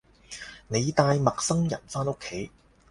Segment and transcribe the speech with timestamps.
[0.69, 2.49] 你帶陌生人返屋企